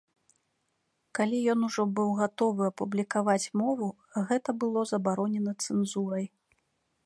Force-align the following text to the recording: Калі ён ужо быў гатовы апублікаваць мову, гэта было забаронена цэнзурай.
Калі 1.19 1.41
ён 1.53 1.59
ужо 1.67 1.83
быў 1.99 2.09
гатовы 2.21 2.63
апублікаваць 2.71 3.51
мову, 3.61 3.93
гэта 4.27 4.49
было 4.65 4.79
забаронена 4.93 5.51
цэнзурай. 5.67 6.25